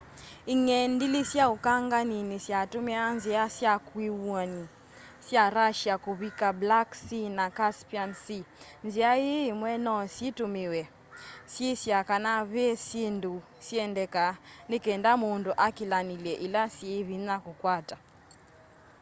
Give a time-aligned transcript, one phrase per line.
[0.53, 4.63] ing'endilĩ sya ũkanganĩni syatumiaa nzia sya kiwuni
[5.27, 8.45] sya russia kuvika black sea na caspian sea
[8.85, 10.81] nzia ii imwe no syitumiwe
[11.51, 13.35] syisya kana ve syindu
[13.65, 14.25] siendeka
[14.69, 17.97] ni kenda mundu akilanilye ila syi vinya kukwata